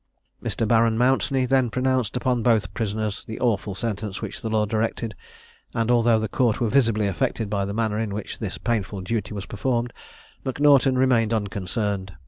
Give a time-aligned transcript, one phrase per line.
[0.41, 0.67] Mr.
[0.67, 5.13] Baron Mountney then pronounced upon both prisoners the awful sentence which the law directed;
[5.75, 9.31] and although the Court were visibly affected by the manner in which this painful duty
[9.35, 9.93] was performed,
[10.43, 12.13] M'Naughton remained unconcerned.